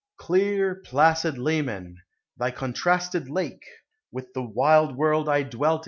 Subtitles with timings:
[0.17, 1.97] Clear, placid Leman!
[2.35, 3.63] thy contrasted lake,
[4.11, 5.79] With the wild world 1 dwell